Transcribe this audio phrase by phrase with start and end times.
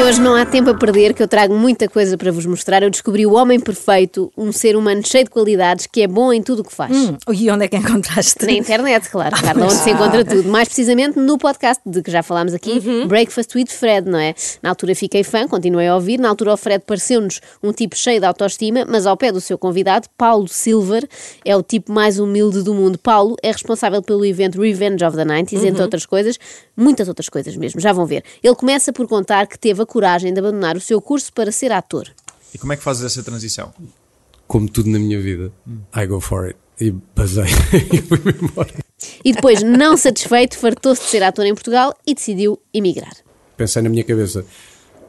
[0.00, 2.82] E hoje não há tempo a perder, que eu trago muita coisa para vos mostrar.
[2.82, 6.42] Eu descobri o homem perfeito, um ser humano cheio de qualidades, que é bom em
[6.42, 6.90] tudo o que faz.
[6.96, 8.46] Hum, e onde é que encontraste?
[8.46, 10.48] Na internet, claro, Carla, onde se encontra tudo.
[10.48, 13.08] Mais precisamente no podcast de que já falámos aqui, Uhum.
[13.08, 14.34] Breakfast with Fred, não é?
[14.62, 16.18] Na altura fiquei fã, continuei a ouvir.
[16.18, 19.58] Na altura o Fred pareceu-nos um tipo cheio de autoestima, mas ao pé do seu
[19.58, 21.06] convidado, Paulo Silver,
[21.44, 22.98] é o tipo mais humilde do mundo.
[22.98, 25.66] Paulo é responsável pelo evento Revenge of the 90s, Uhum.
[25.66, 26.38] entre outras coisas,
[26.74, 28.24] muitas outras coisas mesmo, já vão ver.
[28.42, 31.72] Ele começa por contar que teve a coragem de abandonar o seu curso para ser
[31.72, 32.08] ator.
[32.54, 33.72] E como é que fazes essa transição?
[34.50, 35.52] como tudo na minha vida,
[35.96, 36.58] I go for it.
[36.80, 37.44] E basei
[37.92, 38.74] e fui-me embora.
[39.24, 43.12] E depois, não satisfeito, fartou-se de ser ator em Portugal e decidiu emigrar.
[43.56, 44.44] Pensei na minha cabeça,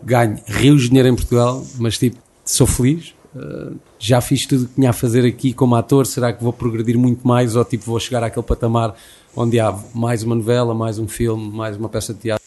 [0.04, 3.16] ganho rios de dinheiro em Portugal, mas tipo, sou feliz.
[3.36, 6.06] uh, já fiz tudo o que tinha a fazer aqui como ator.
[6.06, 7.56] Será que vou progredir muito mais?
[7.56, 8.94] Ou tipo, vou chegar àquele patamar
[9.36, 12.41] onde há mais uma novela, mais um filme, mais uma peça de teatro?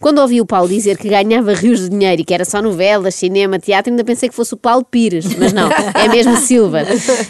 [0.00, 3.14] Quando ouvi o Paulo dizer que ganhava rios de dinheiro e que era só novelas,
[3.14, 6.82] cinema, teatro, ainda pensei que fosse o Paulo Pires, mas não, é mesmo Silva.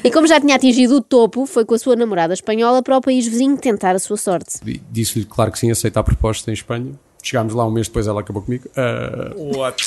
[0.03, 3.00] E como já tinha atingido o topo, foi com a sua namorada espanhola para o
[3.00, 4.58] país vizinho tentar a sua sorte.
[4.91, 6.92] Disse-lhe, claro que sim, aceita a proposta em Espanha.
[7.23, 8.69] Chegámos lá um mês depois, ela acabou comigo.
[8.77, 9.84] Uh, What?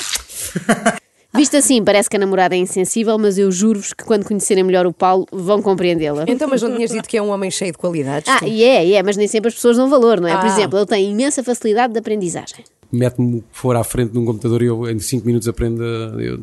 [1.33, 4.87] Visto assim, parece que a namorada é insensível, mas eu juro-vos que quando conhecerem melhor
[4.87, 6.25] o Paulo, vão compreendê-la.
[6.27, 8.27] Então, mas não tinhas dito que é um homem cheio de qualidades?
[8.27, 10.35] Ah, e é, e é, mas nem sempre as pessoas dão valor, não é?
[10.35, 10.47] Por Ah.
[10.47, 12.65] exemplo, ele tem imensa facilidade de aprendizagem.
[12.91, 15.83] Mete-me o que for à frente de um computador e eu em 5 minutos aprendo.
[15.83, 16.39] a- Eu,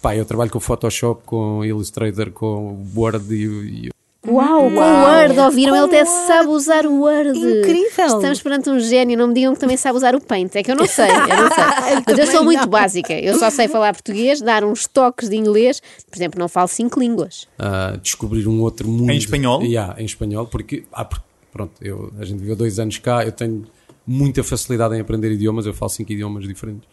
[0.00, 3.90] pá, eu trabalho com Photoshop, com Illustrator, com Word e, e
[4.26, 5.70] Uau, com o Word, ouviram?
[5.70, 6.26] Com ele até Word.
[6.26, 7.38] sabe usar o Word.
[7.38, 8.06] Incrível.
[8.06, 10.56] Estamos perante um gênio, não me digam que também sabe usar o Paint.
[10.56, 12.02] É que eu não sei, eu não sei.
[12.06, 12.68] Mas eu sou muito não.
[12.68, 13.12] básica.
[13.12, 15.80] Eu só sei falar português, dar uns toques de inglês.
[16.10, 17.46] Por exemplo, não falo cinco línguas.
[17.58, 19.10] a descobrir um outro mundo.
[19.10, 19.62] Em espanhol?
[19.62, 23.32] Yeah, em espanhol, porque, ah, porque, pronto, eu, a gente viveu dois anos cá, eu
[23.32, 23.64] tenho
[24.04, 26.88] muita facilidade em aprender idiomas, eu falo cinco idiomas diferentes.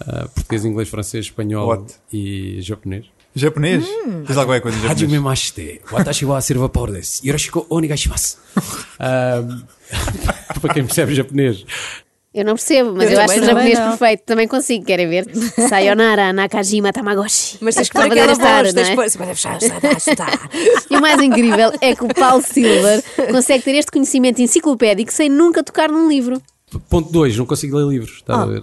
[0.00, 1.94] Ah, português, inglês, francês, espanhol What?
[2.12, 3.06] e japonês.
[3.36, 3.84] Japonês?
[4.26, 5.20] Diz lá qualquer coisa em Hajime japonês.
[5.22, 7.20] mashite, watashi wa serva power desu.
[7.24, 8.38] Yoroshiku onegaishimasu.
[10.60, 11.64] Para quem percebe japonês.
[12.34, 13.88] Eu não percebo, mas Eu eu, acho o japonês não.
[13.96, 14.22] perfeito.
[14.26, 15.26] Também consigo, querem ver?
[15.68, 17.56] Sayonara, Nakajima, Tamagotchi.
[17.62, 20.26] Mas tens que Para pôr aquela fazer voz, tens que é?
[20.90, 25.30] E o mais incrível é que o Paulo Silver consegue ter este conhecimento enciclopédico sem
[25.30, 26.40] nunca tocar num livro.
[26.88, 28.62] Ponto 2, não consigo ler livros, estás a ver?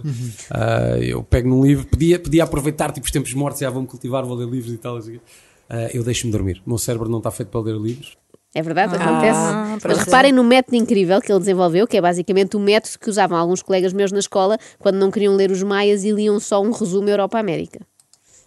[0.50, 4.24] Ah, eu pego num livro, podia, podia aproveitar tipo, os tempos mortos, já vou-me cultivar,
[4.24, 4.96] vou ler livros e tal.
[4.96, 5.20] assim.
[5.68, 6.62] Ah, eu deixo-me dormir.
[6.66, 8.16] O meu cérebro não está feito para ler livros.
[8.54, 9.40] É verdade, acontece.
[9.40, 10.00] Mas pois é.
[10.04, 13.60] reparem no método incrível que ele desenvolveu, que é basicamente o método que usavam alguns
[13.60, 17.08] colegas meus na escola quando não queriam ler os Maias e liam só um resumo
[17.08, 17.80] Europa-América.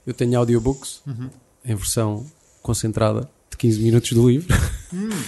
[0.06, 1.02] Eu tenho audiobooks
[1.66, 2.26] em versão
[2.62, 4.48] concentrada de 15 minutos do livro.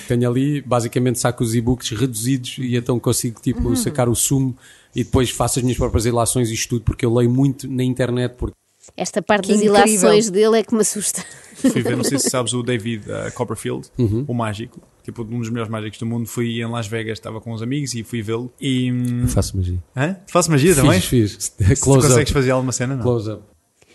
[0.08, 4.56] tenho ali, basicamente saco os e-books reduzidos e então consigo tipo, sacar o sumo
[4.96, 8.36] e depois faço as minhas próprias ilações e estudo, porque eu leio muito na internet,
[8.38, 8.56] porque
[8.98, 9.86] Esta parte Que das incrível.
[9.88, 11.24] ilações dele é que me assusta.
[11.56, 13.88] Fui ver, não sei se sabes o David uh, Copperfield,
[14.28, 14.82] o mágico.
[15.04, 16.28] Tipo, um dos melhores mágicos do mundo.
[16.28, 18.52] Fui em Las Vegas, estava com uns amigos e fui vê-lo.
[18.62, 18.92] E.
[18.92, 19.82] hum, faço magia.
[19.96, 20.14] Hã?
[20.26, 21.02] Tu fazes magia também?
[21.02, 21.80] Fiz, fiz.
[21.80, 22.34] Close consegues up.
[22.34, 22.96] fazer alguma cena?
[22.96, 23.02] Não.
[23.04, 23.42] Close up.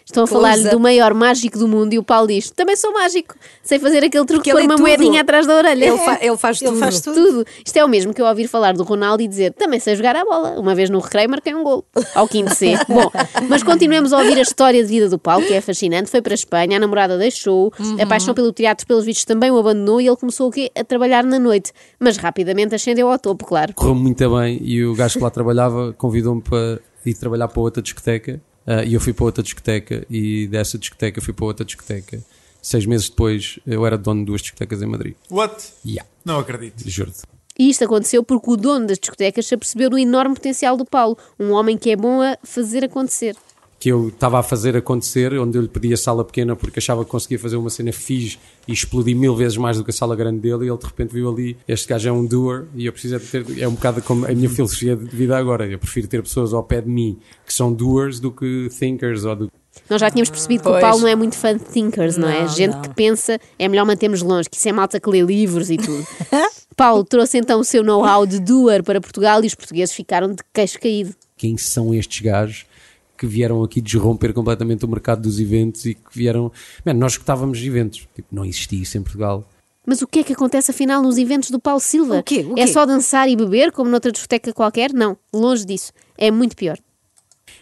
[0.05, 0.27] Estão a
[0.67, 0.71] up.
[0.71, 4.25] do maior mágico do mundo e o Paulo diz: Também sou mágico, sei fazer aquele
[4.27, 4.87] truque de pôr ele é uma tudo.
[4.87, 5.87] moedinha atrás da orelha.
[5.87, 6.81] Ele, fa- ele faz Ele tudo.
[6.81, 7.15] faz tudo.
[7.15, 7.45] Tudo.
[7.65, 10.15] Isto é o mesmo que eu ouvir falar do Ronaldo e dizer também sei jogar
[10.15, 10.61] a bola.
[10.61, 11.85] Uma vez no recreio marquei um gol.
[12.15, 12.75] Ao quinto C.
[12.87, 13.11] Bom,
[13.49, 16.11] mas continuemos a ouvir a história de vida do Paulo, que é fascinante.
[16.11, 19.59] Foi para a Espanha, a namorada deixou, a paixão pelo teatro, pelos vistos, também o
[19.59, 20.71] abandonou e ele começou o quê?
[20.79, 21.73] A trabalhar na noite.
[21.99, 23.73] Mas rapidamente ascendeu ao topo, claro.
[23.75, 27.83] correu muito bem e o gajo que lá trabalhava convidou-me para ir trabalhar para outra
[27.83, 32.23] discoteca ah, e eu fui para outra discoteca e dessa discoteca fui para outra discoteca.
[32.63, 35.15] Seis meses depois eu era dono de duas discotecas em Madrid.
[35.31, 35.73] What?
[35.85, 36.89] Yeah, Não acredito.
[36.89, 37.23] juro-te.
[37.59, 41.17] E isto aconteceu porque o dono das discotecas se apercebeu do enorme potencial do Paulo,
[41.39, 43.37] um homem que é bom a fazer acontecer.
[43.84, 47.05] Que eu estava a fazer acontecer, onde eu lhe pedi a sala pequena porque achava
[47.05, 50.17] que conseguia fazer uma cena fixe e explodir mil vezes mais do que a sala
[50.17, 50.64] grande dele.
[50.64, 53.19] E ele de repente viu ali: este gajo é um doer e eu preciso é
[53.19, 53.44] de ter.
[53.61, 55.67] É um bocado como a minha filosofia de vida agora.
[55.67, 59.37] Eu prefiro ter pessoas ao pé de mim que são doers do que thinkers ou
[59.37, 59.53] do
[59.91, 60.81] Nós já tínhamos percebido que o.
[60.81, 62.41] Paulo não é muito fã de thinkers, não, é?
[62.41, 62.81] Não, Gente não.
[62.81, 66.06] que pensa, é melhor mantermos longe, que isso é malta que lê livros e tudo.
[66.75, 70.43] Paulo trouxe então o seu know-how de doer para Portugal e os portugueses ficaram de
[70.55, 71.14] queixo caído.
[71.37, 72.64] quem são estes gajos
[73.16, 76.50] que vieram aqui desromper completamente o mercado dos eventos e que vieram.
[76.84, 78.06] Man, nós gostávamos de eventos.
[78.14, 79.49] Tipo, não existia isso em Portugal.
[79.87, 82.19] Mas o que é que acontece afinal nos eventos do Paulo Silva?
[82.20, 82.44] O quê?
[82.49, 82.72] O É quê?
[82.72, 84.93] só dançar e beber, como noutra discoteca qualquer?
[84.94, 85.93] Não, longe disso.
[86.16, 86.78] É muito pior.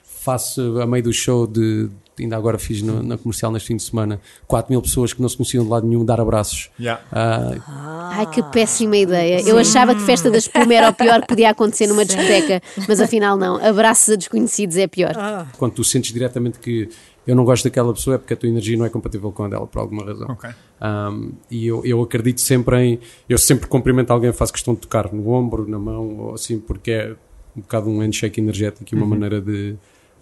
[0.04, 3.82] Faço a meio do show de ainda agora fiz no- na comercial neste fim de
[3.82, 6.70] semana, 4 mil pessoas que não se conheciam de lado nenhum dar abraços.
[6.78, 7.02] Yeah.
[7.10, 9.40] Ah, Ai, que péssima ideia.
[9.48, 13.00] Eu achava que festa da espuma era o pior que podia acontecer numa discoteca, mas
[13.00, 13.56] afinal não.
[13.64, 15.14] Abraços a desconhecidos é pior.
[15.58, 16.88] quando tu sentes diretamente que
[17.26, 19.48] eu não gosto daquela pessoa é porque a tua energia não é compatível com a
[19.48, 20.26] dela, por alguma razão.
[20.30, 20.50] Ok.
[20.82, 22.98] Um, e eu, eu acredito sempre em.
[23.28, 26.90] Eu sempre cumprimento alguém, faço questão de tocar no ombro, na mão, ou assim, porque
[26.90, 27.14] é
[27.56, 29.76] um bocado um handshake energético e uma maneira de.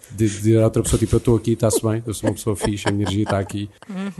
[0.09, 2.35] De de dizer a outra pessoa, tipo, eu estou aqui, está-se bem, eu sou uma
[2.35, 3.69] pessoa fixe, a energia está aqui.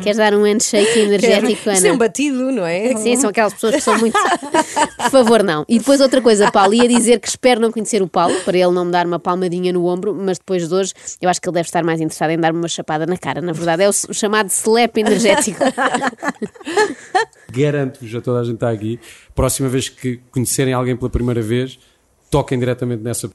[0.02, 1.98] Queres dar um handshake energético, Isso é um Ana?
[1.98, 2.96] batido, não é?
[2.96, 4.18] Sim, são aquelas pessoas que são muito.
[4.98, 5.66] Por favor, não.
[5.68, 8.72] E depois outra coisa, Paulo, ia dizer que espero não conhecer o Paulo, para ele
[8.72, 11.56] não me dar uma palmadinha no ombro, mas depois de hoje eu acho que ele
[11.56, 13.42] deve estar mais interessado em dar-me uma chapada na cara.
[13.42, 15.60] Na verdade, é o, o chamado slap energético.
[17.52, 19.00] Garanto-vos a toda a gente está aqui,
[19.36, 21.78] próxima vez que conhecerem alguém pela primeira vez,
[22.30, 23.30] toquem diretamente nessa.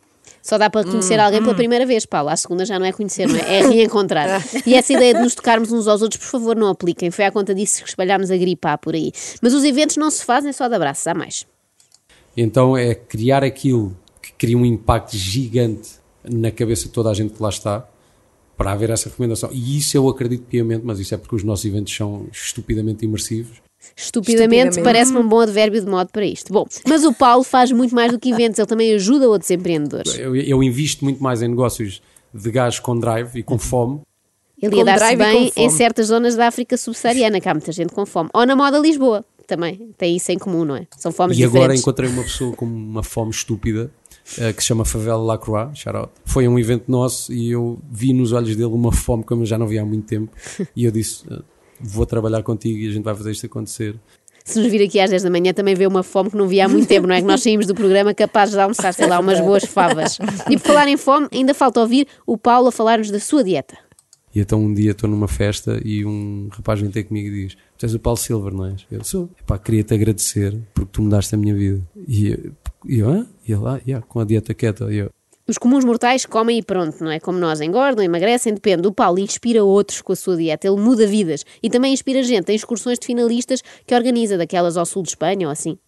[0.47, 2.29] Só dá para conhecer alguém pela primeira vez, Paulo.
[2.29, 3.59] À segunda já não é conhecer, não é?
[3.59, 4.41] É reencontrar.
[4.65, 7.11] E essa ideia de nos tocarmos uns aos outros, por favor, não apliquem.
[7.11, 9.11] Foi à conta disso que espalhámos a gripar por aí.
[9.43, 11.45] Mas os eventos não se fazem só de abraços, há mais.
[12.37, 17.35] Então é criar aquilo que cria um impacto gigante na cabeça de toda a gente
[17.35, 17.85] que lá está
[18.57, 19.51] para haver essa recomendação.
[19.53, 23.61] E isso eu acredito piamente, mas isso é porque os nossos eventos são estupidamente imersivos.
[23.95, 24.83] Estupidamente, Estupidamente.
[24.83, 26.53] parece-me um bom advérbio de modo para isto.
[26.53, 30.19] Bom, mas o Paulo faz muito mais do que eventos, ele também ajuda outros empreendedores.
[30.19, 32.03] Eu, eu invisto muito mais em negócios
[32.33, 34.01] de gajos com drive e com fome.
[34.61, 37.73] Ele ia dar-se drive e bem em certas zonas da África subsaariana, que há muita
[37.73, 38.31] gente com fome.
[38.33, 39.91] Ou na moda Lisboa, também.
[39.97, 40.87] Tem isso em comum, não é?
[40.99, 41.83] São fomes E agora diferentes.
[41.83, 43.91] encontrei uma pessoa com uma fome estúpida
[44.39, 46.11] eh, que se chama Favela Lacroix, shout out.
[46.25, 49.47] Foi a um evento nosso e eu vi nos olhos dele uma fome como eu
[49.47, 50.33] já não via há muito tempo.
[50.75, 51.25] E eu disse:
[51.81, 53.97] Vou trabalhar contigo e a gente vai fazer isto acontecer.
[54.45, 56.67] Se nos vir aqui às 10 da manhã, também vê uma fome que não via
[56.67, 57.21] há muito tempo, não é?
[57.21, 60.19] Que nós saímos do programa capazes de almoçar, sei lá, umas boas favas.
[60.49, 63.77] E por falar em fome, ainda falta ouvir o Paulo a falar-nos da sua dieta.
[64.37, 67.57] E então um dia estou numa festa e um rapaz vem ter comigo e diz:
[67.79, 68.87] Tu és o Paulo Silver, não és?
[68.91, 69.31] Eu sou.
[69.41, 71.83] Epá, queria-te agradecer porque tu mudaste a minha vida.
[72.07, 72.53] E eu,
[72.87, 73.27] e eu ah?
[73.49, 74.93] E ele, ah, yeah, com a dieta keto.
[74.93, 75.11] E eu,
[75.49, 77.21] Os comuns mortais comem e pronto, não é?
[77.21, 78.89] Como nós, engordam, emagrecem, depende.
[78.89, 82.51] O Paulo inspira outros com a sua dieta, ele muda vidas e também inspira gente
[82.51, 85.79] em excursões de finalistas que organiza, daquelas ao sul de Espanha ou assim.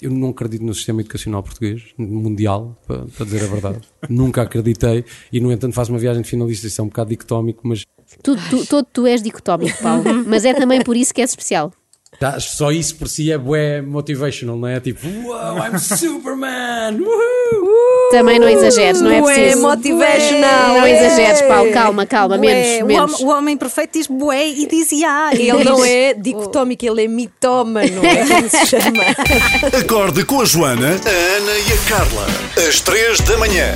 [0.00, 3.80] eu não acredito no sistema educacional português, mundial, para, para dizer a verdade.
[4.08, 6.66] Nunca acreditei e, no entanto, faço uma viagem de finalista.
[6.66, 7.82] Isso é um bocado dicotómico, mas
[8.22, 11.72] Tu, tu, todo tu és dicotómico, Paulo, mas é também por isso que és especial.
[12.18, 14.80] Tá, só isso por si é bué motivational, não é?
[14.80, 16.98] Tipo, wow, I'm Superman!
[17.00, 18.10] Woohoo!
[18.10, 19.62] Também não exageres, não é Bué preciso.
[19.62, 20.68] motivational.
[20.78, 22.54] Não exageres, Paulo, calma, calma, Bué.
[22.54, 23.14] menos, O menos.
[23.20, 25.30] homem- O homem perfeito diz bué e diz ya.
[25.34, 29.04] Ele não é dicotómico, ele é mitómano, é como se chama.
[29.80, 32.26] Acorde com a Joana, a Ana e a Carla.
[32.68, 33.74] Às três da manhã.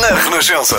[0.00, 0.76] Na Renascença.